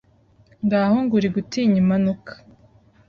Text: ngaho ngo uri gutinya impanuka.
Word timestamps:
ngaho 0.65 0.95
ngo 1.03 1.13
uri 1.19 1.29
gutinya 1.35 1.77
impanuka. 1.83 2.31